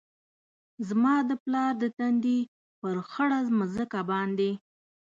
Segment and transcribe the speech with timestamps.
[0.87, 2.39] زما د پلار د تندي،
[2.79, 4.51] پر خړه مځکه باندي